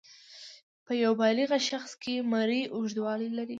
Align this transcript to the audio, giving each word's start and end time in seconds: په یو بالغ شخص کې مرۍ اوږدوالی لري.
په 0.85 0.91
یو 1.03 1.13
بالغ 1.21 1.49
شخص 1.69 1.91
کې 2.01 2.13
مرۍ 2.31 2.61
اوږدوالی 2.75 3.29
لري. 3.37 3.49